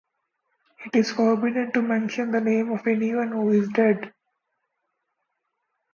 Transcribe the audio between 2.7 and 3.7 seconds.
of anyone who is